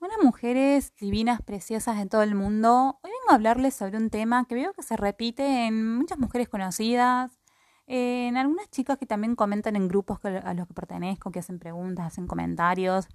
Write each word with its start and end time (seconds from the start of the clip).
Buenas 0.00 0.16
mujeres 0.24 0.94
divinas, 0.96 1.42
preciosas 1.42 1.98
de 1.98 2.06
todo 2.06 2.22
el 2.22 2.34
mundo. 2.34 2.98
Hoy 3.02 3.10
vengo 3.10 3.32
a 3.32 3.34
hablarles 3.34 3.74
sobre 3.74 3.98
un 3.98 4.08
tema 4.08 4.46
que 4.46 4.54
veo 4.54 4.72
que 4.72 4.82
se 4.82 4.96
repite 4.96 5.66
en 5.66 5.94
muchas 5.94 6.18
mujeres 6.18 6.48
conocidas, 6.48 7.38
en 7.86 8.38
algunas 8.38 8.70
chicas 8.70 8.96
que 8.96 9.04
también 9.04 9.36
comentan 9.36 9.76
en 9.76 9.88
grupos 9.88 10.18
a 10.24 10.54
los 10.54 10.66
que 10.66 10.72
pertenezco, 10.72 11.30
que 11.30 11.40
hacen 11.40 11.58
preguntas, 11.58 12.06
hacen 12.06 12.26
comentarios. 12.26 13.08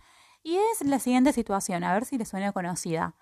Y 0.43 0.57
es 0.57 0.87
la 0.87 0.99
siguiente 0.99 1.33
situación, 1.33 1.83
a 1.83 1.91
ver 1.91 2.05
si 2.05 2.19
les 2.19 2.29
suena 2.29 2.51
conocida. 2.51 3.15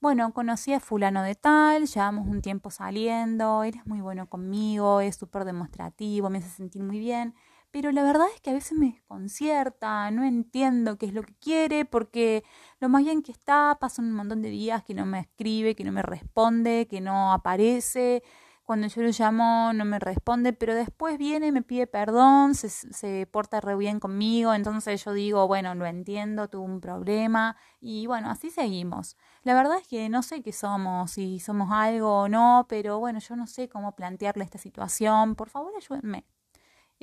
Bueno, 0.00 0.32
conocí 0.32 0.72
a 0.72 0.78
fulano 0.78 1.24
de 1.24 1.34
tal, 1.34 1.86
llevamos 1.88 2.28
un 2.28 2.40
tiempo 2.40 2.70
saliendo, 2.70 3.64
él 3.64 3.74
es 3.74 3.84
muy 3.84 4.00
bueno 4.00 4.28
conmigo, 4.28 5.00
es 5.00 5.16
súper 5.16 5.44
demostrativo, 5.44 6.30
me 6.30 6.38
hace 6.38 6.50
sentir 6.50 6.84
muy 6.84 7.00
bien 7.00 7.34
pero 7.70 7.92
la 7.92 8.02
verdad 8.02 8.26
es 8.34 8.40
que 8.40 8.50
a 8.50 8.54
veces 8.54 8.76
me 8.78 8.86
desconcierta, 8.86 10.10
no 10.10 10.24
entiendo 10.24 10.96
qué 10.98 11.06
es 11.06 11.14
lo 11.14 11.22
que 11.22 11.34
quiere, 11.36 11.84
porque 11.84 12.44
lo 12.80 12.88
más 12.88 13.04
bien 13.04 13.22
que 13.22 13.32
está, 13.32 13.76
pasan 13.80 14.06
un 14.06 14.12
montón 14.14 14.42
de 14.42 14.50
días 14.50 14.82
que 14.84 14.94
no 14.94 15.06
me 15.06 15.20
escribe, 15.20 15.74
que 15.74 15.84
no 15.84 15.92
me 15.92 16.02
responde, 16.02 16.86
que 16.88 17.00
no 17.00 17.32
aparece, 17.32 18.22
cuando 18.68 18.86
yo 18.86 19.00
lo 19.02 19.08
llamo 19.18 19.72
no 19.72 19.86
me 19.86 19.98
responde, 19.98 20.52
pero 20.52 20.74
después 20.74 21.16
viene, 21.16 21.52
me 21.52 21.62
pide 21.62 21.86
perdón, 21.86 22.54
se, 22.54 22.68
se 22.68 23.26
porta 23.26 23.62
re 23.62 23.74
bien 23.76 23.98
conmigo, 23.98 24.52
entonces 24.52 25.02
yo 25.04 25.14
digo, 25.14 25.46
bueno, 25.48 25.74
lo 25.74 25.86
entiendo, 25.86 26.48
tuve 26.48 26.66
un 26.66 26.80
problema, 26.80 27.56
y 27.80 28.06
bueno, 28.06 28.30
así 28.30 28.50
seguimos. 28.50 29.16
La 29.42 29.54
verdad 29.54 29.78
es 29.78 29.88
que 29.88 30.08
no 30.10 30.22
sé 30.22 30.42
qué 30.42 30.52
somos, 30.52 31.12
si 31.12 31.40
somos 31.40 31.70
algo 31.72 32.22
o 32.24 32.28
no, 32.28 32.66
pero 32.68 32.98
bueno, 32.98 33.20
yo 33.20 33.36
no 33.36 33.46
sé 33.46 33.68
cómo 33.70 33.96
plantearle 33.96 34.44
esta 34.44 34.58
situación, 34.58 35.34
por 35.34 35.48
favor 35.48 35.72
ayúdenme 35.76 36.26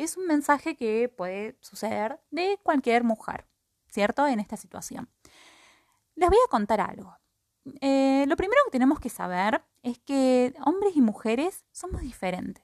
es 0.04 0.18
un 0.18 0.28
mensaje 0.28 0.76
que 0.76 1.10
puede 1.10 1.58
suceder 1.62 2.20
de 2.32 2.60
cualquier 2.64 3.04
mujer, 3.04 3.48
¿cierto? 3.88 4.28
En 4.28 4.40
esta 4.40 4.58
situación. 4.58 5.10
Les 6.16 6.30
voy 6.30 6.38
a 6.46 6.50
contar 6.50 6.82
algo. 6.82 7.16
Eh, 7.82 8.26
lo 8.28 8.36
primero 8.36 8.62
que 8.66 8.72
tenemos 8.72 9.00
que 9.00 9.10
saber 9.10 9.64
es 9.82 10.00
que 10.00 10.54
hombres 10.66 10.96
y 10.96 11.02
mujeres 11.02 11.66
somos 11.72 12.02
diferentes. 12.02 12.64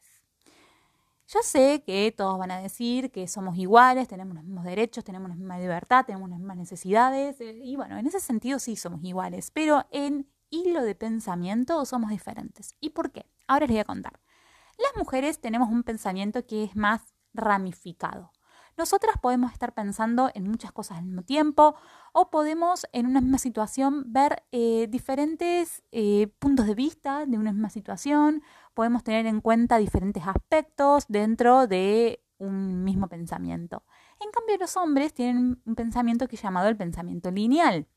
Yo 1.27 1.39
sé 1.43 1.81
que 1.85 2.13
todos 2.15 2.37
van 2.37 2.51
a 2.51 2.59
decir 2.59 3.09
que 3.09 3.25
somos 3.27 3.57
iguales, 3.57 4.09
tenemos 4.09 4.35
los 4.35 4.43
mismos 4.43 4.65
derechos, 4.65 5.05
tenemos 5.05 5.29
la 5.29 5.35
misma 5.35 5.57
libertad, 5.57 6.05
tenemos 6.05 6.29
las 6.29 6.39
mismas 6.39 6.57
necesidades, 6.57 7.39
eh, 7.39 7.57
y 7.63 7.77
bueno, 7.77 7.97
en 7.97 8.05
ese 8.05 8.19
sentido 8.19 8.59
sí 8.59 8.75
somos 8.75 9.01
iguales, 9.03 9.49
pero 9.49 9.85
en 9.91 10.29
hilo 10.49 10.83
de 10.83 10.93
pensamiento 10.93 11.85
somos 11.85 12.09
diferentes. 12.09 12.75
¿Y 12.81 12.89
por 12.89 13.11
qué? 13.11 13.25
Ahora 13.47 13.65
les 13.65 13.75
voy 13.75 13.79
a 13.79 13.85
contar. 13.85 14.19
Las 14.77 14.97
mujeres 14.97 15.39
tenemos 15.39 15.69
un 15.69 15.83
pensamiento 15.83 16.45
que 16.45 16.65
es 16.65 16.75
más 16.75 17.10
ramificado. 17.33 18.31
Nosotras 18.77 19.15
podemos 19.21 19.51
estar 19.51 19.73
pensando 19.73 20.31
en 20.33 20.47
muchas 20.47 20.71
cosas 20.71 20.97
al 20.97 21.05
mismo 21.05 21.23
tiempo 21.23 21.75
o 22.13 22.29
podemos 22.29 22.87
en 22.93 23.05
una 23.05 23.21
misma 23.21 23.37
situación 23.37 24.05
ver 24.07 24.43
eh, 24.51 24.87
diferentes 24.89 25.83
eh, 25.91 26.27
puntos 26.39 26.67
de 26.67 26.75
vista 26.75 27.25
de 27.25 27.37
una 27.37 27.51
misma 27.51 27.69
situación, 27.69 28.43
podemos 28.73 29.03
tener 29.03 29.25
en 29.25 29.41
cuenta 29.41 29.77
diferentes 29.77 30.25
aspectos 30.25 31.05
dentro 31.09 31.67
de 31.67 32.23
un 32.37 32.83
mismo 32.83 33.07
pensamiento. 33.07 33.83
En 34.19 34.31
cambio, 34.31 34.57
los 34.57 34.75
hombres 34.77 35.13
tienen 35.13 35.61
un 35.63 35.75
pensamiento 35.75 36.27
que 36.27 36.35
es 36.35 36.41
llamado 36.41 36.67
el 36.69 36.77
pensamiento 36.77 37.29
lineal. 37.29 37.87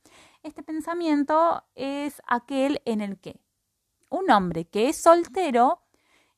Este 0.42 0.62
pensamiento 0.62 1.64
es 1.74 2.20
aquel 2.27 2.82
en 2.84 3.00
el 3.00 3.18
que 3.18 3.40
un 4.10 4.30
hombre 4.30 4.66
que 4.66 4.88
es 4.88 5.00
soltero, 5.00 5.82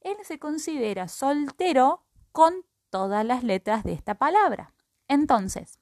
él 0.00 0.16
se 0.22 0.38
considera 0.38 1.08
soltero 1.08 2.04
con 2.30 2.64
todas 2.96 3.26
las 3.26 3.44
letras 3.44 3.84
de 3.84 3.92
esta 3.92 4.14
palabra. 4.14 4.72
Entonces, 5.06 5.78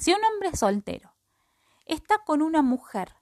si 0.00 0.12
un 0.12 0.18
hombre 0.24 0.56
soltero 0.56 1.14
está 1.86 2.18
con 2.26 2.42
una 2.42 2.60
mujer 2.60 3.12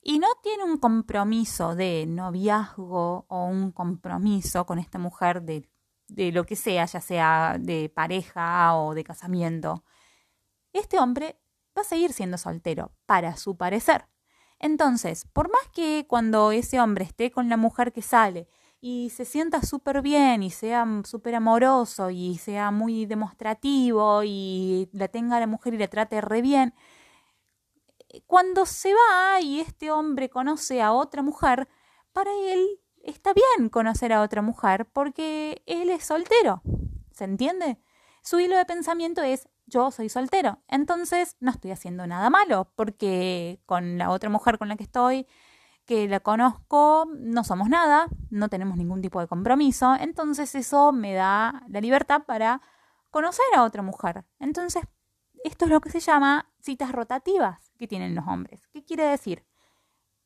y 0.00 0.20
no 0.20 0.28
tiene 0.44 0.62
un 0.62 0.78
compromiso 0.78 1.74
de 1.74 2.06
noviazgo 2.06 3.26
o 3.26 3.46
un 3.46 3.72
compromiso 3.72 4.64
con 4.64 4.78
esta 4.78 5.00
mujer 5.00 5.42
de, 5.42 5.68
de 6.06 6.30
lo 6.30 6.46
que 6.46 6.54
sea, 6.54 6.84
ya 6.84 7.00
sea 7.00 7.56
de 7.58 7.88
pareja 7.88 8.76
o 8.76 8.94
de 8.94 9.02
casamiento, 9.02 9.82
este 10.72 11.00
hombre 11.00 11.40
va 11.76 11.82
a 11.82 11.84
seguir 11.84 12.12
siendo 12.12 12.38
soltero, 12.38 12.92
para 13.06 13.36
su 13.36 13.56
parecer. 13.56 14.06
Entonces, 14.60 15.26
por 15.32 15.50
más 15.50 15.66
que 15.74 16.06
cuando 16.08 16.52
ese 16.52 16.78
hombre 16.78 17.06
esté 17.06 17.32
con 17.32 17.48
la 17.48 17.56
mujer 17.56 17.92
que 17.92 18.02
sale 18.02 18.46
y 18.84 19.10
se 19.10 19.24
sienta 19.24 19.62
súper 19.62 20.02
bien 20.02 20.42
y 20.42 20.50
sea 20.50 20.84
súper 21.04 21.36
amoroso 21.36 22.10
y 22.10 22.36
sea 22.38 22.72
muy 22.72 23.06
demostrativo 23.06 24.24
y 24.24 24.90
la 24.92 25.06
tenga 25.06 25.36
a 25.36 25.40
la 25.40 25.46
mujer 25.46 25.74
y 25.74 25.78
la 25.78 25.86
trate 25.86 26.20
re 26.20 26.42
bien, 26.42 26.74
cuando 28.26 28.66
se 28.66 28.92
va 28.92 29.40
y 29.40 29.60
este 29.60 29.92
hombre 29.92 30.28
conoce 30.28 30.82
a 30.82 30.92
otra 30.92 31.22
mujer, 31.22 31.68
para 32.12 32.32
él 32.32 32.80
está 33.04 33.32
bien 33.32 33.68
conocer 33.68 34.12
a 34.12 34.20
otra 34.20 34.42
mujer 34.42 34.86
porque 34.92 35.62
él 35.66 35.88
es 35.88 36.04
soltero. 36.04 36.62
¿Se 37.12 37.22
entiende? 37.22 37.78
Su 38.22 38.40
hilo 38.40 38.56
de 38.56 38.64
pensamiento 38.64 39.22
es 39.22 39.48
yo 39.66 39.92
soy 39.92 40.08
soltero. 40.08 40.60
Entonces 40.66 41.36
no 41.38 41.52
estoy 41.52 41.70
haciendo 41.70 42.06
nada 42.08 42.30
malo 42.30 42.72
porque 42.74 43.60
con 43.64 43.96
la 43.96 44.10
otra 44.10 44.28
mujer 44.28 44.58
con 44.58 44.68
la 44.68 44.76
que 44.76 44.84
estoy 44.84 45.26
que 45.84 46.08
la 46.08 46.20
conozco, 46.20 47.08
no 47.18 47.44
somos 47.44 47.68
nada, 47.68 48.06
no 48.30 48.48
tenemos 48.48 48.76
ningún 48.76 49.02
tipo 49.02 49.20
de 49.20 49.26
compromiso, 49.26 49.94
entonces 49.98 50.54
eso 50.54 50.92
me 50.92 51.14
da 51.14 51.64
la 51.68 51.80
libertad 51.80 52.22
para 52.26 52.60
conocer 53.10 53.44
a 53.54 53.62
otra 53.64 53.82
mujer. 53.82 54.24
Entonces, 54.38 54.84
esto 55.44 55.64
es 55.64 55.70
lo 55.70 55.80
que 55.80 55.90
se 55.90 56.00
llama 56.00 56.50
citas 56.60 56.92
rotativas 56.92 57.72
que 57.78 57.88
tienen 57.88 58.14
los 58.14 58.26
hombres. 58.26 58.66
¿Qué 58.72 58.84
quiere 58.84 59.04
decir? 59.04 59.44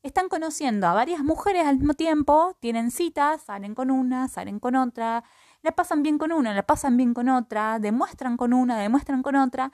Están 0.03 0.29
conociendo 0.29 0.87
a 0.87 0.93
varias 0.93 1.21
mujeres 1.21 1.65
al 1.65 1.77
mismo 1.77 1.95
tiempo, 1.95 2.55
tienen 2.59 2.91
citas, 2.91 3.41
salen 3.41 3.73
con 3.73 3.89
una, 3.89 4.27
salen 4.27 4.59
con 4.59 4.75
otra, 4.75 5.23
la 5.63 5.71
pasan 5.71 6.03
bien 6.03 6.17
con 6.17 6.31
una, 6.31 6.53
la 6.53 6.63
pasan 6.63 6.97
bien 6.97 7.13
con 7.13 7.29
otra, 7.29 7.79
demuestran 7.79 8.37
con 8.37 8.53
una, 8.53 8.77
demuestran 8.77 9.23
con 9.23 9.35
otra, 9.35 9.71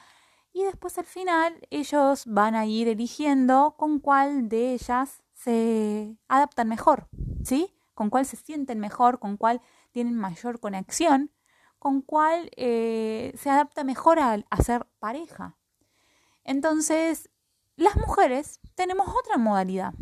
y 0.54 0.64
después 0.64 0.98
al 0.98 1.06
final 1.06 1.68
ellos 1.72 2.24
van 2.26 2.56
a 2.56 2.66
ir 2.66 2.88
eligiendo 2.88 3.76
con 3.78 4.00
cuál 4.00 4.48
de 4.50 4.74
ellas 4.74 5.24
se 5.44 6.18
adaptan 6.28 6.70
mejor, 6.70 7.08
¿sí? 7.44 7.76
Con 7.94 8.10
cuál 8.10 8.26
se 8.26 8.38
sienten 8.38 8.80
mejor, 8.80 9.20
con 9.20 9.38
cuál 9.38 9.62
tienen 9.92 10.16
mayor 10.16 10.60
conexión, 10.60 11.32
con 11.80 12.02
cuál 12.02 12.50
eh, 12.56 13.34
se 13.38 13.50
adapta 13.50 13.84
mejor 13.84 14.20
a, 14.20 14.38
a 14.50 14.58
ser 14.58 14.88
pareja. 15.00 15.58
Entonces, 16.44 17.30
las 17.76 17.96
mujeres 17.98 18.60
tenemos 18.76 19.08
otra 19.08 19.38
modalidad, 19.38 19.94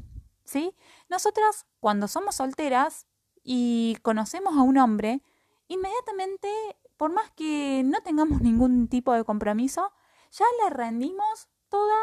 ¿sí? 0.44 0.76
Nosotras, 1.10 1.66
cuando 1.80 2.08
somos 2.08 2.36
solteras 2.36 3.08
y 3.44 3.98
conocemos 4.04 4.56
a 4.58 4.62
un 4.62 4.78
hombre, 4.78 5.24
inmediatamente, 5.68 6.50
por 6.98 7.12
más 7.12 7.32
que 7.32 7.82
no 7.84 8.02
tengamos 8.02 8.42
ningún 8.42 8.88
tipo 8.88 9.14
de 9.14 9.24
compromiso, 9.24 9.92
ya 10.32 10.46
le 10.64 10.70
rendimos 10.70 11.50
toda 11.70 11.98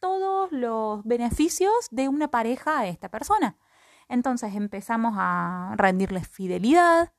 todos 0.00 0.52
los 0.52 1.04
beneficios 1.04 1.72
de 1.90 2.08
una 2.08 2.28
pareja 2.28 2.80
a 2.80 2.86
esta 2.86 3.08
persona. 3.08 3.56
Entonces 4.08 4.54
empezamos 4.54 5.14
a 5.16 5.74
rendirles 5.76 6.28
fidelidad. 6.28 7.12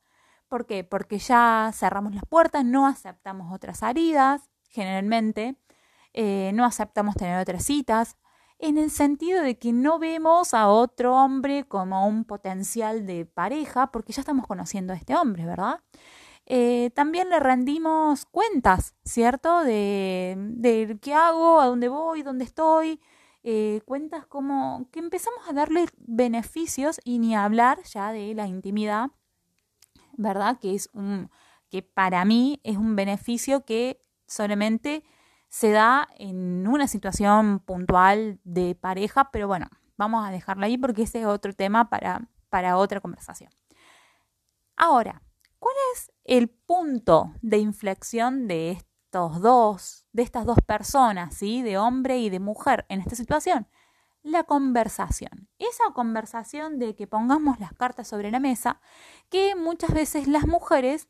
¿Por 0.48 0.66
qué? 0.66 0.84
Porque 0.84 1.18
ya 1.18 1.70
cerramos 1.74 2.14
las 2.14 2.24
puertas, 2.24 2.64
no 2.64 2.86
aceptamos 2.86 3.52
otras 3.52 3.78
salidas, 3.78 4.48
generalmente, 4.70 5.56
eh, 6.14 6.52
no 6.54 6.64
aceptamos 6.64 7.14
tener 7.16 7.38
otras 7.38 7.64
citas, 7.64 8.16
en 8.58 8.76
el 8.76 8.90
sentido 8.90 9.42
de 9.42 9.58
que 9.58 9.72
no 9.72 9.98
vemos 9.98 10.52
a 10.52 10.68
otro 10.68 11.14
hombre 11.14 11.64
como 11.64 12.06
un 12.08 12.24
potencial 12.24 13.06
de 13.06 13.24
pareja, 13.24 13.92
porque 13.92 14.12
ya 14.12 14.22
estamos 14.22 14.46
conociendo 14.46 14.92
a 14.92 14.96
este 14.96 15.14
hombre, 15.14 15.46
¿verdad? 15.46 15.80
Eh, 16.50 16.90
también 16.94 17.28
le 17.28 17.40
rendimos 17.40 18.24
cuentas, 18.24 18.94
¿cierto? 19.04 19.64
De, 19.64 20.34
de, 20.38 20.98
qué 20.98 21.12
hago, 21.12 21.60
a 21.60 21.66
dónde 21.66 21.88
voy, 21.88 22.22
dónde 22.22 22.46
estoy. 22.46 23.02
Eh, 23.42 23.82
cuentas 23.84 24.24
como 24.26 24.88
que 24.90 24.98
empezamos 24.98 25.46
a 25.46 25.52
darle 25.52 25.86
beneficios 25.98 27.00
y 27.04 27.18
ni 27.18 27.36
hablar 27.36 27.82
ya 27.82 28.12
de 28.12 28.34
la 28.34 28.46
intimidad, 28.46 29.10
¿verdad? 30.16 30.58
Que 30.58 30.74
es 30.74 30.88
un 30.94 31.30
que 31.70 31.82
para 31.82 32.24
mí 32.24 32.60
es 32.64 32.78
un 32.78 32.96
beneficio 32.96 33.66
que 33.66 34.02
solamente 34.26 35.04
se 35.48 35.70
da 35.70 36.08
en 36.16 36.66
una 36.66 36.88
situación 36.88 37.60
puntual 37.60 38.40
de 38.44 38.74
pareja, 38.74 39.30
pero 39.30 39.48
bueno, 39.48 39.68
vamos 39.98 40.26
a 40.26 40.30
dejarla 40.30 40.64
ahí 40.64 40.78
porque 40.78 41.02
ese 41.02 41.20
es 41.20 41.26
otro 41.26 41.52
tema 41.52 41.90
para, 41.90 42.26
para 42.48 42.78
otra 42.78 43.00
conversación. 43.02 43.50
Ahora, 44.76 45.20
¿Cuál 45.20 45.20
es 45.20 45.27
el 46.28 46.50
punto 46.50 47.32
de 47.40 47.56
inflexión 47.56 48.48
de 48.48 48.72
estos 48.72 49.40
dos, 49.40 50.04
de 50.12 50.22
estas 50.22 50.44
dos 50.44 50.58
personas, 50.60 51.34
¿sí? 51.34 51.62
de 51.62 51.78
hombre 51.78 52.18
y 52.18 52.28
de 52.28 52.38
mujer 52.38 52.84
en 52.90 53.00
esta 53.00 53.16
situación? 53.16 53.66
La 54.22 54.44
conversación. 54.44 55.48
Esa 55.58 55.84
conversación 55.94 56.78
de 56.78 56.94
que 56.94 57.06
pongamos 57.06 57.58
las 57.60 57.72
cartas 57.72 58.08
sobre 58.08 58.30
la 58.30 58.40
mesa, 58.40 58.82
que 59.30 59.54
muchas 59.56 59.94
veces 59.94 60.28
las 60.28 60.46
mujeres 60.46 61.08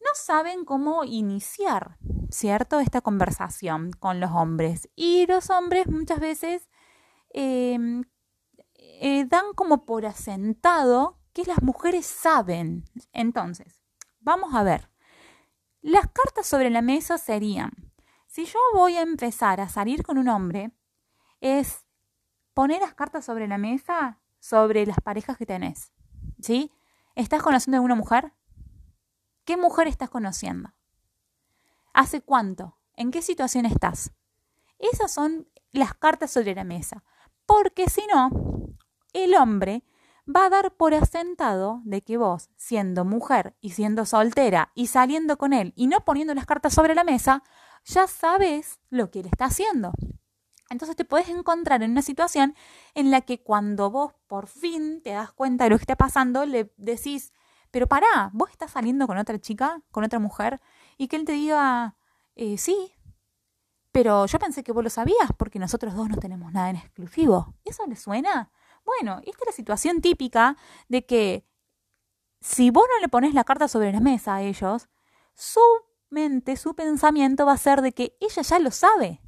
no 0.00 0.10
saben 0.14 0.64
cómo 0.64 1.04
iniciar, 1.04 1.98
¿cierto? 2.30 2.80
Esta 2.80 3.02
conversación 3.02 3.90
con 3.92 4.18
los 4.18 4.30
hombres. 4.30 4.88
Y 4.96 5.26
los 5.26 5.50
hombres 5.50 5.86
muchas 5.88 6.20
veces 6.20 6.70
em, 7.34 8.04
eh, 8.76 9.26
dan 9.26 9.52
como 9.54 9.84
por 9.84 10.06
asentado 10.06 11.18
que 11.34 11.44
las 11.44 11.62
mujeres 11.62 12.06
saben. 12.06 12.84
Entonces, 13.12 13.81
vamos 14.22 14.54
a 14.54 14.62
ver. 14.62 14.90
Las 15.80 16.08
cartas 16.08 16.46
sobre 16.46 16.70
la 16.70 16.82
mesa 16.82 17.18
serían, 17.18 17.92
si 18.26 18.44
yo 18.44 18.58
voy 18.74 18.96
a 18.96 19.02
empezar 19.02 19.60
a 19.60 19.68
salir 19.68 20.02
con 20.02 20.16
un 20.16 20.28
hombre, 20.28 20.72
es 21.40 21.84
poner 22.54 22.80
las 22.80 22.94
cartas 22.94 23.24
sobre 23.24 23.48
la 23.48 23.58
mesa 23.58 24.20
sobre 24.38 24.86
las 24.86 24.98
parejas 25.00 25.36
que 25.36 25.46
tenés. 25.46 25.92
¿Sí? 26.40 26.72
¿Estás 27.14 27.42
conociendo 27.42 27.76
a 27.76 27.78
alguna 27.78 27.94
mujer? 27.94 28.32
¿Qué 29.44 29.56
mujer 29.56 29.86
estás 29.86 30.10
conociendo? 30.10 30.72
¿Hace 31.92 32.22
cuánto? 32.22 32.78
¿En 32.94 33.10
qué 33.10 33.22
situación 33.22 33.66
estás? 33.66 34.12
Esas 34.78 35.12
son 35.12 35.48
las 35.70 35.94
cartas 35.94 36.30
sobre 36.30 36.54
la 36.54 36.64
mesa. 36.64 37.04
Porque 37.46 37.88
si 37.88 38.06
no, 38.12 38.30
el 39.12 39.34
hombre 39.34 39.84
va 40.34 40.46
a 40.46 40.50
dar 40.50 40.74
por 40.76 40.94
asentado 40.94 41.80
de 41.84 42.02
que 42.02 42.16
vos, 42.16 42.50
siendo 42.56 43.04
mujer 43.04 43.54
y 43.60 43.70
siendo 43.70 44.06
soltera 44.06 44.70
y 44.74 44.86
saliendo 44.86 45.36
con 45.38 45.52
él 45.52 45.72
y 45.76 45.86
no 45.86 46.04
poniendo 46.04 46.34
las 46.34 46.46
cartas 46.46 46.74
sobre 46.74 46.94
la 46.94 47.04
mesa, 47.04 47.42
ya 47.84 48.06
sabes 48.06 48.80
lo 48.90 49.10
que 49.10 49.20
él 49.20 49.26
está 49.26 49.46
haciendo. 49.46 49.92
Entonces 50.70 50.96
te 50.96 51.04
puedes 51.04 51.28
encontrar 51.28 51.82
en 51.82 51.90
una 51.90 52.02
situación 52.02 52.54
en 52.94 53.10
la 53.10 53.20
que 53.20 53.42
cuando 53.42 53.90
vos 53.90 54.14
por 54.26 54.46
fin 54.46 55.02
te 55.02 55.10
das 55.10 55.32
cuenta 55.32 55.64
de 55.64 55.70
lo 55.70 55.76
que 55.76 55.82
está 55.82 55.96
pasando, 55.96 56.46
le 56.46 56.72
decís, 56.76 57.32
pero 57.70 57.86
pará, 57.86 58.30
vos 58.32 58.50
estás 58.50 58.70
saliendo 58.70 59.06
con 59.06 59.18
otra 59.18 59.38
chica, 59.38 59.82
con 59.90 60.04
otra 60.04 60.18
mujer, 60.18 60.60
y 60.96 61.08
que 61.08 61.16
él 61.16 61.24
te 61.24 61.32
diga, 61.32 61.96
eh, 62.36 62.56
sí, 62.56 62.92
pero 63.92 64.24
yo 64.24 64.38
pensé 64.38 64.64
que 64.64 64.72
vos 64.72 64.82
lo 64.82 64.88
sabías 64.88 65.30
porque 65.36 65.58
nosotros 65.58 65.94
dos 65.94 66.08
no 66.08 66.16
tenemos 66.16 66.50
nada 66.52 66.70
en 66.70 66.76
exclusivo. 66.76 67.54
¿Eso 67.64 67.86
le 67.86 67.96
suena? 67.96 68.50
Bueno, 68.84 69.18
esta 69.24 69.38
es 69.42 69.46
la 69.46 69.52
situación 69.52 70.00
típica 70.00 70.56
de 70.88 71.06
que 71.06 71.46
si 72.40 72.70
vos 72.70 72.84
no 72.92 73.00
le 73.00 73.08
pones 73.08 73.34
la 73.34 73.44
carta 73.44 73.68
sobre 73.68 73.92
la 73.92 74.00
mesa 74.00 74.36
a 74.36 74.42
ellos, 74.42 74.88
su 75.34 75.60
mente, 76.10 76.56
su 76.56 76.74
pensamiento 76.74 77.46
va 77.46 77.52
a 77.52 77.58
ser 77.58 77.80
de 77.82 77.92
que 77.92 78.16
ella 78.20 78.42
ya 78.42 78.58
lo 78.58 78.70
sabe. 78.70 79.20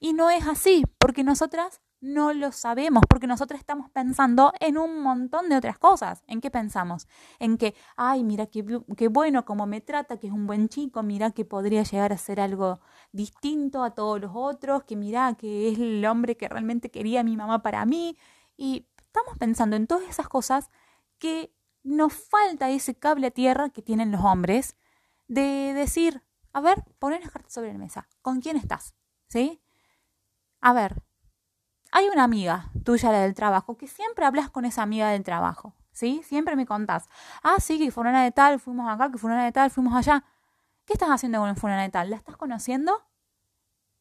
Y 0.00 0.12
no 0.12 0.30
es 0.30 0.46
así, 0.46 0.84
porque 0.98 1.24
nosotras 1.24 1.80
no 2.00 2.32
lo 2.32 2.52
sabemos, 2.52 3.02
porque 3.08 3.26
nosotras 3.26 3.60
estamos 3.60 3.90
pensando 3.90 4.52
en 4.60 4.78
un 4.78 5.02
montón 5.02 5.48
de 5.48 5.56
otras 5.56 5.78
cosas. 5.78 6.22
¿En 6.28 6.40
qué 6.40 6.50
pensamos? 6.50 7.08
En 7.38 7.58
que, 7.58 7.74
ay, 7.96 8.22
mira 8.22 8.46
qué, 8.46 8.64
qué 8.96 9.08
bueno 9.08 9.44
como 9.44 9.66
me 9.66 9.80
trata, 9.80 10.18
que 10.18 10.28
es 10.28 10.32
un 10.32 10.46
buen 10.46 10.68
chico, 10.68 11.02
mira 11.02 11.32
que 11.32 11.44
podría 11.44 11.82
llegar 11.82 12.12
a 12.12 12.18
ser 12.18 12.40
algo 12.40 12.80
distinto 13.12 13.82
a 13.82 13.90
todos 13.94 14.20
los 14.20 14.30
otros, 14.34 14.84
que 14.84 14.96
mira 14.96 15.34
que 15.34 15.70
es 15.70 15.78
el 15.78 16.04
hombre 16.06 16.36
que 16.36 16.48
realmente 16.48 16.90
quería 16.90 17.24
mi 17.24 17.36
mamá 17.36 17.62
para 17.62 17.84
mí. 17.84 18.16
Y 18.58 18.86
estamos 18.98 19.38
pensando 19.38 19.76
en 19.76 19.86
todas 19.86 20.06
esas 20.08 20.28
cosas 20.28 20.68
que 21.18 21.54
nos 21.84 22.12
falta 22.12 22.68
ese 22.68 22.94
cable 22.94 23.28
a 23.28 23.30
tierra 23.30 23.70
que 23.70 23.80
tienen 23.80 24.12
los 24.12 24.22
hombres 24.22 24.76
de 25.28 25.72
decir, 25.74 26.22
a 26.52 26.60
ver, 26.60 26.84
poner 26.98 27.22
las 27.22 27.30
cartas 27.30 27.54
sobre 27.54 27.72
la 27.72 27.78
mesa. 27.78 28.08
¿Con 28.20 28.40
quién 28.40 28.56
estás? 28.56 28.94
¿Sí? 29.28 29.62
A 30.60 30.72
ver, 30.72 31.02
hay 31.92 32.08
una 32.08 32.24
amiga 32.24 32.72
tuya, 32.84 33.12
la 33.12 33.20
del 33.20 33.34
trabajo, 33.34 33.76
que 33.78 33.86
siempre 33.86 34.26
hablas 34.26 34.50
con 34.50 34.64
esa 34.64 34.82
amiga 34.82 35.10
del 35.10 35.22
trabajo, 35.22 35.74
¿sí? 35.92 36.22
Siempre 36.24 36.56
me 36.56 36.66
contás. 36.66 37.08
Ah, 37.42 37.56
sí, 37.60 37.78
que 37.78 37.90
fulana 37.92 38.24
de 38.24 38.32
tal, 38.32 38.58
fuimos 38.58 38.90
acá, 38.90 39.10
que 39.10 39.18
fulana 39.18 39.44
de 39.44 39.52
tal, 39.52 39.70
fuimos 39.70 39.94
allá. 39.94 40.24
¿Qué 40.84 40.94
estás 40.94 41.10
haciendo 41.10 41.38
con 41.38 41.56
fulana 41.56 41.82
de 41.82 41.90
tal? 41.90 42.10
¿La 42.10 42.16
estás 42.16 42.36
conociendo? 42.36 43.06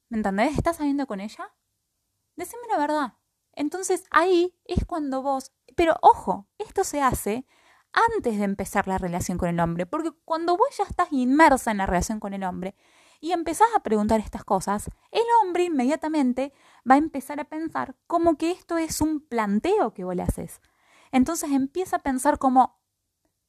¿Me 0.10 0.18
entendés? 0.18 0.58
¿Estás 0.58 0.78
saliendo 0.78 1.06
con 1.06 1.20
ella? 1.20 1.54
Decime 2.36 2.64
la 2.70 2.78
verdad. 2.78 3.14
Entonces 3.58 4.04
ahí 4.12 4.56
es 4.66 4.86
cuando 4.86 5.24
vos... 5.24 5.52
Pero 5.76 5.98
ojo, 6.02 6.48
esto 6.60 6.84
se 6.84 7.02
hace 7.02 7.46
antes 7.92 8.38
de 8.38 8.44
empezar 8.44 8.88
la 8.88 9.00
relación 9.00 9.40
con 9.40 9.50
el 9.50 9.60
hombre, 9.60 9.88
porque 9.88 10.12
cuando 10.26 10.56
vos 10.56 10.70
ya 10.78 10.84
estás 10.84 11.08
inmersa 11.12 11.72
en 11.72 11.78
la 11.78 11.88
relación 11.88 12.20
con 12.20 12.34
el 12.34 12.44
hombre, 12.44 12.76
y 13.20 13.32
empezás 13.32 13.68
a 13.76 13.82
preguntar 13.82 14.20
estas 14.20 14.44
cosas, 14.44 14.92
el 15.12 15.24
hombre 15.42 15.64
inmediatamente 15.64 16.54
va 16.90 16.96
a 16.96 17.00
empezar 17.00 17.40
a 17.40 17.46
pensar 17.46 17.96
como 18.06 18.38
que 18.38 18.52
esto 18.52 18.78
es 18.78 19.02
un 19.02 19.22
planteo 19.22 19.92
que 19.92 20.04
vos 20.04 20.16
le 20.16 20.22
haces. 20.22 20.62
Entonces 21.12 21.52
empieza 21.52 21.96
a 21.96 22.04
pensar 22.04 22.38
como 22.38 22.80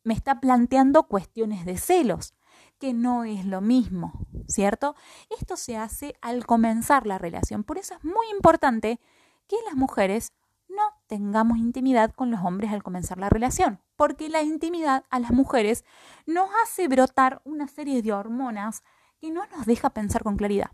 me 0.04 0.14
está 0.14 0.40
planteando 0.40 1.02
cuestiones 1.02 1.66
de 1.66 1.76
celos, 1.76 2.34
que 2.78 2.94
no 2.94 3.24
es 3.24 3.44
lo 3.44 3.60
mismo, 3.60 4.12
¿cierto? 4.46 4.94
Esto 5.38 5.58
se 5.58 5.76
hace 5.76 6.14
al 6.22 6.46
comenzar 6.46 7.06
la 7.06 7.18
relación. 7.18 7.62
Por 7.62 7.76
eso 7.76 7.94
es 7.94 8.04
muy 8.04 8.26
importante 8.30 9.00
que 9.48 9.56
las 9.66 9.74
mujeres 9.74 10.32
no 10.68 10.82
tengamos 11.06 11.58
intimidad 11.58 12.12
con 12.12 12.30
los 12.30 12.40
hombres 12.44 12.72
al 12.72 12.82
comenzar 12.82 13.18
la 13.18 13.30
relación, 13.30 13.80
porque 13.96 14.28
la 14.28 14.42
intimidad 14.42 15.04
a 15.10 15.18
las 15.18 15.32
mujeres 15.32 15.84
nos 16.26 16.48
hace 16.62 16.86
brotar 16.86 17.40
una 17.44 17.66
serie 17.66 18.02
de 18.02 18.12
hormonas 18.12 18.84
y 19.20 19.30
no 19.30 19.46
nos 19.46 19.66
deja 19.66 19.90
pensar 19.90 20.22
con 20.22 20.36
claridad. 20.36 20.70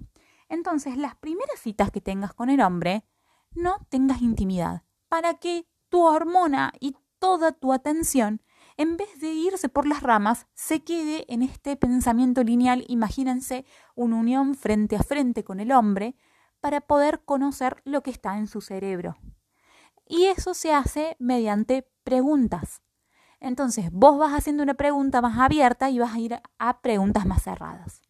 Entonces, 0.48 0.98
las 0.98 1.16
primeras 1.16 1.58
citas 1.58 1.90
que 1.90 2.00
tengas 2.00 2.34
con 2.34 2.50
el 2.50 2.60
hombre, 2.60 3.04
no 3.54 3.86
tengas 3.88 4.20
intimidad, 4.20 4.82
para 5.08 5.34
que 5.34 5.66
tu 5.88 6.02
hormona 6.02 6.72
y 6.80 6.96
toda 7.18 7.52
tu 7.52 7.72
atención, 7.72 8.42
en 8.76 8.96
vez 8.96 9.20
de 9.20 9.28
irse 9.32 9.68
por 9.68 9.86
las 9.86 10.02
ramas, 10.02 10.46
se 10.54 10.82
quede 10.82 11.24
en 11.32 11.42
este 11.42 11.76
pensamiento 11.76 12.42
lineal. 12.42 12.84
Imagínense 12.88 13.64
una 13.94 14.16
unión 14.16 14.54
frente 14.56 14.96
a 14.96 15.02
frente 15.02 15.44
con 15.44 15.60
el 15.60 15.70
hombre 15.70 16.16
para 16.64 16.80
poder 16.80 17.20
conocer 17.26 17.82
lo 17.84 18.02
que 18.02 18.10
está 18.10 18.38
en 18.38 18.46
su 18.46 18.62
cerebro. 18.62 19.18
Y 20.06 20.24
eso 20.28 20.54
se 20.54 20.72
hace 20.72 21.14
mediante 21.18 21.86
preguntas. 22.04 22.80
Entonces, 23.38 23.90
vos 23.92 24.16
vas 24.16 24.32
haciendo 24.32 24.62
una 24.62 24.72
pregunta 24.72 25.20
más 25.20 25.38
abierta 25.38 25.90
y 25.90 25.98
vas 25.98 26.14
a 26.14 26.18
ir 26.18 26.40
a 26.58 26.80
preguntas 26.80 27.26
más 27.26 27.42
cerradas. 27.42 28.00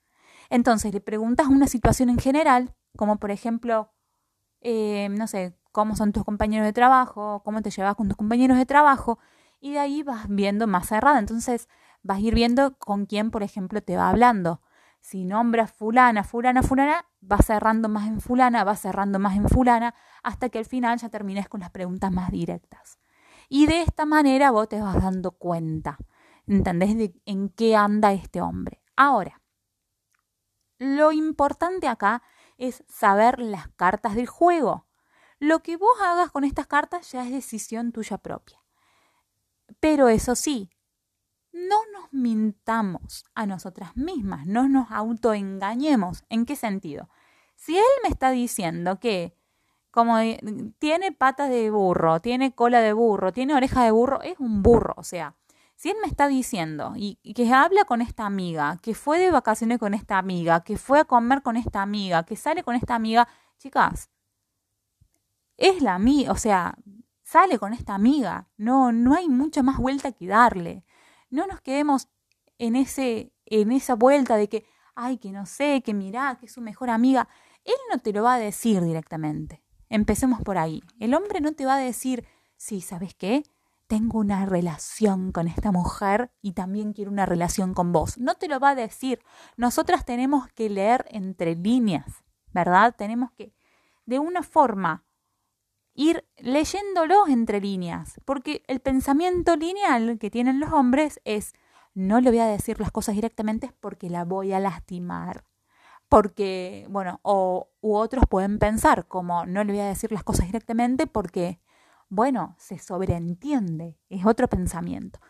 Entonces 0.51 0.95
le 0.95 1.01
preguntas 1.01 1.49
una 1.49 1.67
situación 1.67 2.11
en 2.11 2.19
general, 2.21 2.77
como 2.97 3.17
por 3.17 3.33
ejemplo, 3.33 3.93
eh, 4.61 5.09
no 5.11 5.27
sé, 5.27 5.59
cómo 5.73 5.97
son 5.97 6.13
tus 6.13 6.23
compañeros 6.23 6.65
de 6.65 6.73
trabajo, 6.73 7.43
cómo 7.45 7.61
te 7.61 7.71
llevas 7.71 7.97
con 7.97 8.07
tus 8.07 8.17
compañeros 8.17 8.57
de 8.57 8.67
trabajo, 8.67 9.19
y 9.59 9.73
de 9.73 9.81
ahí 9.81 10.05
vas 10.05 10.27
viendo 10.29 10.69
más 10.69 10.87
cerrada. 10.87 11.19
Entonces 11.19 11.69
vas 12.05 12.19
a 12.19 12.21
ir 12.21 12.37
viendo 12.37 12.79
con 12.79 13.07
quién, 13.07 13.33
por 13.33 13.43
ejemplo, 13.43 13.83
te 13.83 13.97
va 13.97 14.11
hablando. 14.11 14.61
Si 15.05 15.27
nombras 15.27 15.71
fulana, 15.71 16.25
fulana, 16.25 16.63
fulana, 16.63 17.05
vas 17.21 17.45
cerrando 17.45 17.91
más 17.91 18.09
en 18.09 18.23
fulana, 18.23 18.65
vas 18.65 18.81
cerrando 18.81 19.19
más 19.19 19.37
en 19.37 19.51
fulana, 19.51 19.95
hasta 20.23 20.49
que 20.49 20.61
al 20.61 20.65
final 20.65 20.99
ya 20.99 21.11
termines 21.11 21.47
con 21.47 21.61
las 21.61 21.69
preguntas 21.69 22.11
más 22.11 22.31
directas. 22.31 22.99
Y 23.51 23.67
de 23.67 23.83
esta 23.83 24.07
manera 24.07 24.51
vos 24.51 24.67
te 24.67 24.81
vas 24.81 25.03
dando 25.03 25.33
cuenta, 25.33 25.99
¿entendés? 26.47 26.97
De 26.97 27.15
en 27.27 27.51
qué 27.51 27.77
anda 27.77 28.15
este 28.15 28.41
hombre. 28.41 28.83
Ahora, 28.97 29.43
lo 30.79 31.13
importante 31.13 31.87
acá 31.87 32.23
es 32.57 32.83
saber 32.89 33.41
las 33.41 33.69
cartas 33.77 34.15
del 34.15 34.27
juego. 34.27 34.87
Lo 35.39 35.63
que 35.63 35.77
vos 35.77 36.01
hagas 36.03 36.31
con 36.31 36.45
estas 36.45 36.67
cartas 36.67 37.13
ya 37.13 37.27
es 37.27 37.31
decisión 37.31 37.93
tuya 37.93 38.17
propia. 38.17 38.59
Pero 39.81 40.09
eso 40.09 40.35
sí, 40.35 40.71
no 41.69 41.77
nos 41.93 42.13
mintamos 42.13 43.25
a 43.35 43.47
nosotras 43.47 43.97
mismas, 43.97 44.47
no 44.47 44.69
nos 44.69 44.91
autoengañemos. 44.91 46.25
¿En 46.29 46.47
qué 46.47 46.57
sentido? 46.57 47.09
Si 47.57 47.77
él 47.77 47.85
me 48.03 48.09
está 48.09 48.31
diciendo 48.31 48.99
que 49.01 49.37
como 49.91 50.17
tiene 50.81 51.13
patas 51.13 51.51
de 51.51 51.71
burro, 51.71 52.21
tiene 52.21 52.53
cola 52.53 52.81
de 52.81 52.93
burro, 52.93 53.33
tiene 53.33 53.55
oreja 53.55 53.85
de 53.85 53.93
burro, 53.93 54.23
es 54.23 54.41
un 54.41 54.61
burro, 54.61 54.95
o 54.97 55.05
sea, 55.05 55.37
si 55.77 55.91
él 55.91 55.97
me 56.03 56.09
está 56.09 56.27
diciendo 56.29 56.95
y, 56.97 57.17
que 57.35 57.53
habla 57.53 57.85
con 57.85 58.01
esta 58.01 58.27
amiga, 58.27 58.79
que 58.83 58.95
fue 58.95 59.19
de 59.19 59.31
vacaciones 59.31 59.79
con 59.79 59.95
esta 59.95 60.19
amiga, 60.19 60.65
que 60.65 60.79
fue 60.79 61.01
a 61.01 61.05
comer 61.05 61.43
con 61.43 61.57
esta 61.57 61.83
amiga, 61.83 62.25
que 62.25 62.37
sale 62.37 62.65
con 62.65 62.75
esta 62.75 62.95
amiga, 62.95 63.29
chicas, 63.59 64.11
es 65.57 65.83
la 65.83 65.95
amiga, 65.95 66.33
o 66.33 66.37
sea, 66.37 66.77
sale 67.23 67.59
con 67.59 67.73
esta 67.73 67.95
amiga, 67.95 68.49
no, 68.57 68.93
no 68.93 69.15
hay 69.15 69.29
mucha 69.29 69.63
más 69.63 69.79
vuelta 69.79 70.13
que 70.13 70.27
darle. 70.27 70.85
No 71.31 71.47
nos 71.47 71.61
quedemos 71.61 72.09
en 72.59 72.77
ese, 72.77 73.33
en 73.47 73.73
esa 73.73 73.95
vuelta 73.95 74.37
de 74.37 74.49
que, 74.49 74.65
ay, 74.95 75.19
que 75.19 75.33
no 75.33 75.47
sé, 75.47 75.83
que 75.83 75.95
mirá, 75.95 76.37
que 76.39 76.47
es 76.47 76.53
su 76.53 76.61
mejor 76.61 76.91
amiga. 76.91 77.29
Él 77.65 77.75
no 77.93 77.99
te 77.99 78.13
lo 78.13 78.23
va 78.23 78.35
a 78.35 78.39
decir 78.39 78.83
directamente. 78.83 79.63
Empecemos 79.89 80.41
por 80.43 80.59
ahí. 80.59 80.83
El 80.99 81.15
hombre 81.15 81.41
no 81.41 81.53
te 81.53 81.67
va 81.67 81.77
a 81.77 81.79
decir, 81.79 82.27
sí, 82.57 82.81
¿sabes 82.81 83.15
qué? 83.15 83.43
tengo 83.87 84.19
una 84.19 84.47
relación 84.47 85.33
con 85.33 85.47
esta 85.47 85.71
mujer 85.71 86.33
y 86.41 86.53
también 86.53 86.93
quiero 86.93 87.11
una 87.11 87.27
relación 87.27 87.75
con 87.75 87.93
vos. 87.93 88.19
No 88.19 88.35
te 88.35 88.49
lo 88.49 88.59
va 88.59 88.71
a 88.71 88.75
decir. 88.75 89.21
Nosotras 89.57 90.05
tenemos 90.05 90.49
que 90.53 90.71
leer 90.71 91.07
entre 91.11 91.55
líneas, 91.55 92.25
¿verdad? 92.53 92.95
Tenemos 92.97 93.31
que, 93.33 93.55
de 94.07 94.19
una 94.19 94.43
forma, 94.43 95.04
ir 95.95 96.27
leyéndolo 96.37 97.27
entre 97.29 97.61
líneas, 97.61 98.21
porque 98.25 98.63
el 98.67 98.81
pensamiento 98.81 99.57
lineal 99.57 100.19
que 100.19 100.31
tienen 100.31 100.61
los 100.61 100.73
hombres 100.73 101.21
es, 101.25 101.55
no 101.95 102.21
le 102.21 102.31
voy 102.31 102.41
a 102.41 102.47
decir 102.47 102.81
las 102.81 102.91
cosas 102.91 103.15
directamente 103.15 103.73
porque 103.81 104.11
la 104.11 104.25
voy 104.25 104.53
a 104.53 104.61
lastimar, 104.61 105.45
porque, 106.09 106.87
bueno, 106.91 107.21
o 107.23 107.71
u 107.81 107.95
otros 107.95 108.25
pueden 108.29 108.59
pensar 108.59 109.07
como 109.07 109.47
no 109.47 109.65
le 109.65 109.73
voy 109.73 109.81
a 109.81 109.89
decir 109.89 110.13
las 110.13 110.25
cosas 110.25 110.47
directamente 110.47 111.07
porque, 111.07 111.61
bueno, 112.09 112.57
se 112.59 112.79
sobreentiende, 112.79 113.97
es 114.09 114.27
otro 114.27 114.49
pensamiento. 114.49 115.21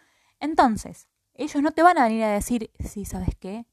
Entonces, 0.41 1.09
ellos 1.35 1.63
no 1.63 1.73
te 1.73 1.83
van 1.83 1.99
a 1.99 2.05
venir 2.05 2.25
a 2.25 2.31
decir, 2.31 2.71
sí, 2.79 3.05
¿sabes 3.05 3.35
qué? 3.39 3.67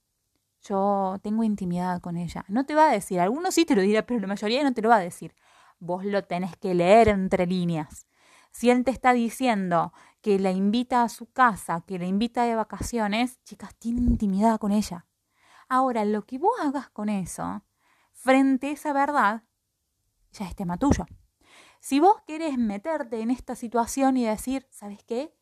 Yo 0.61 1.17
tengo 1.23 1.43
intimidad 1.43 2.01
con 2.01 2.17
ella. 2.17 2.45
No 2.47 2.65
te 2.65 2.75
va 2.75 2.89
a 2.89 2.91
decir, 2.91 3.19
algunos 3.19 3.55
sí 3.55 3.65
te 3.65 3.75
lo 3.75 3.81
dirá, 3.81 4.05
pero 4.05 4.19
la 4.19 4.27
mayoría 4.27 4.63
no 4.63 4.73
te 4.73 4.81
lo 4.81 4.89
va 4.89 4.97
a 4.97 4.99
decir. 4.99 5.33
Vos 5.81 6.05
lo 6.05 6.23
tenés 6.23 6.55
que 6.57 6.75
leer 6.75 7.07
entre 7.07 7.47
líneas. 7.47 8.05
Si 8.51 8.69
él 8.69 8.83
te 8.83 8.91
está 8.91 9.13
diciendo 9.13 9.93
que 10.21 10.37
la 10.37 10.51
invita 10.51 11.01
a 11.01 11.09
su 11.09 11.31
casa, 11.31 11.81
que 11.87 11.97
la 11.97 12.05
invita 12.05 12.43
de 12.43 12.53
vacaciones, 12.53 13.41
chicas, 13.45 13.73
tiene 13.79 14.01
intimidad 14.01 14.59
con 14.59 14.71
ella. 14.71 15.07
Ahora, 15.67 16.05
lo 16.05 16.27
que 16.27 16.37
vos 16.37 16.53
hagas 16.61 16.91
con 16.91 17.09
eso, 17.09 17.63
frente 18.13 18.67
a 18.67 18.71
esa 18.73 18.93
verdad, 18.93 19.41
ya 20.33 20.45
es 20.45 20.55
tema 20.55 20.77
tuyo. 20.77 21.07
Si 21.79 21.99
vos 21.99 22.21
querés 22.27 22.59
meterte 22.59 23.21
en 23.21 23.31
esta 23.31 23.55
situación 23.55 24.17
y 24.17 24.25
decir, 24.27 24.67
¿sabes 24.69 25.03
qué? 25.03 25.35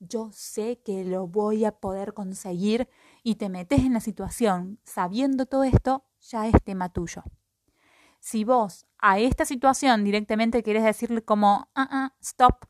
Yo 0.00 0.30
sé 0.32 0.82
que 0.84 1.04
lo 1.04 1.28
voy 1.28 1.64
a 1.64 1.70
poder 1.70 2.14
conseguir 2.14 2.88
y 3.22 3.36
te 3.36 3.48
metes 3.48 3.78
en 3.84 3.92
la 3.92 4.00
situación 4.00 4.80
sabiendo 4.82 5.46
todo 5.46 5.62
esto, 5.62 6.04
ya 6.20 6.48
es 6.48 6.54
tema 6.64 6.88
tuyo. 6.88 7.22
Si 8.24 8.42
vos 8.42 8.86
a 9.00 9.18
esta 9.18 9.44
situación 9.44 10.02
directamente 10.02 10.62
querés 10.62 10.82
decirle 10.82 11.22
como, 11.22 11.68
ah, 11.74 11.88
ah, 11.90 12.14
stop, 12.22 12.64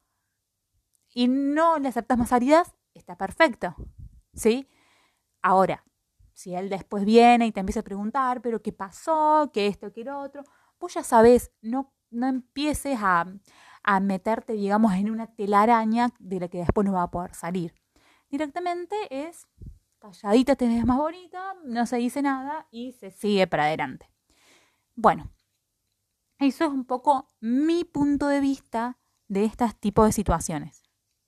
y 1.15 1.29
no 1.29 1.79
le 1.79 1.91
aceptas 1.91 2.19
más 2.19 2.31
salidas, 2.31 2.75
está 2.93 3.17
perfecto. 3.17 3.77
¿Sí? 4.33 4.69
Ahora, 5.43 5.85
si 6.33 6.57
él 6.57 6.69
después 6.69 7.05
viene 7.05 7.47
y 7.47 7.53
te 7.53 7.61
empieza 7.61 7.81
a 7.81 7.85
preguntar, 7.85 8.43
pero 8.43 8.63
¿qué 8.63 8.73
pasó? 8.73 9.49
¿Qué 9.55 9.69
esto? 9.69 9.93
¿Qué 9.93 10.03
lo 10.03 10.19
otro? 10.19 10.43
Vos 10.81 10.93
ya 10.93 11.05
sabés, 11.05 11.53
no, 11.63 11.95
no 12.11 12.27
empieces 12.27 12.99
a, 13.01 13.25
a 13.85 14.01
meterte, 14.01 14.55
digamos, 14.55 14.95
en 14.95 15.09
una 15.09 15.37
telaraña 15.37 16.11
de 16.19 16.41
la 16.41 16.49
que 16.49 16.59
después 16.59 16.85
no 16.85 16.95
va 16.95 17.05
a 17.05 17.11
poder 17.13 17.33
salir. 17.33 17.77
Directamente 18.29 18.97
es 19.09 19.47
calladita, 20.01 20.57
te 20.57 20.67
ves 20.67 20.85
más 20.85 20.99
bonita, 20.99 21.55
no 21.65 21.87
se 21.87 21.99
dice 21.99 22.23
nada 22.23 22.67
y 22.73 22.91
se 22.91 23.13
sigue 23.13 23.47
para 23.47 23.67
adelante. 23.67 24.11
Bueno, 24.97 25.31
eso 26.38 26.64
es 26.64 26.71
un 26.71 26.85
poco 26.85 27.29
mi 27.41 27.85
punto 27.85 28.29
de 28.29 28.41
vista 28.41 28.99
de 29.29 29.45
este 29.45 29.67
tipo 29.81 30.05
de 30.05 30.12
situaciones. 30.12 30.84